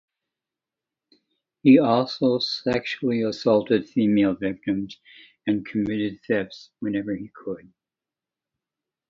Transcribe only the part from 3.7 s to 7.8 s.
female victims and committed thefts whenever he could.